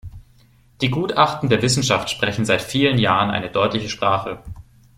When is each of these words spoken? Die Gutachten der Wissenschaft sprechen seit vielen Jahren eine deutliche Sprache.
Die 0.81 0.89
Gutachten 0.89 1.47
der 1.49 1.61
Wissenschaft 1.61 2.09
sprechen 2.09 2.43
seit 2.43 2.63
vielen 2.63 2.97
Jahren 2.97 3.29
eine 3.29 3.51
deutliche 3.51 3.87
Sprache. 3.87 4.39